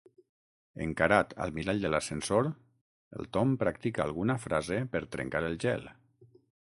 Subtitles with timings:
[0.85, 2.49] Encarat al mirall de l'ascensor,
[3.19, 5.87] el Tom practica alguna frase per trencar el gel.